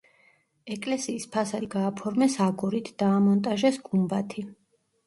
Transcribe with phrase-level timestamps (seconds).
[0.75, 4.51] ეკლესიის ფასადი გააფორმეს აგურით, დაამონტაჟეს გუმბათი.